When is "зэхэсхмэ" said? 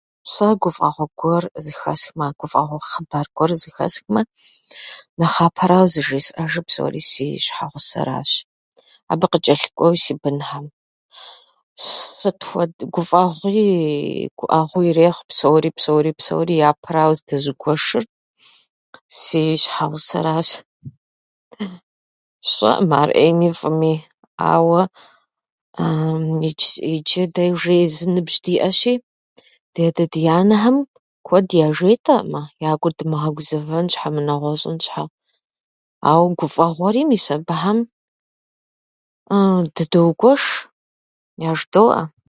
1.63-2.25, 3.61-4.21